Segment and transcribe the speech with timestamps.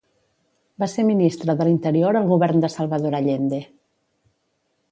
[0.83, 3.61] Va ser ministre de l'interior al govern de Salvador Allende.